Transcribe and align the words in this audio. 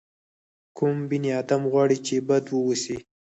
کوم 0.77 0.95
بني 1.09 1.31
ادم 1.41 1.61
غواړي 1.71 1.97
چې 2.05 2.15
بد 2.27 2.45
واوسي. 2.49 2.97